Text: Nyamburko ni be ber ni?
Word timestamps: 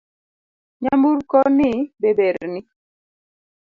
Nyamburko 0.81 1.39
ni 1.57 1.71
be 1.99 2.09
ber 2.17 2.35
ni? 2.53 2.61